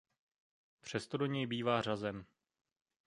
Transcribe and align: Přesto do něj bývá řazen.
Přesto 0.81 1.17
do 1.17 1.25
něj 1.25 1.47
bývá 1.47 1.81
řazen. 1.81 2.25